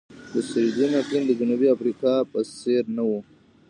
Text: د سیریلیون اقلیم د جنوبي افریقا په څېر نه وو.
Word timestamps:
د 0.33 0.35
سیریلیون 0.49 0.91
اقلیم 1.01 1.23
د 1.27 1.31
جنوبي 1.39 1.67
افریقا 1.75 2.13
په 2.31 2.39
څېر 2.59 2.83
نه 2.97 3.03
وو. 3.09 3.19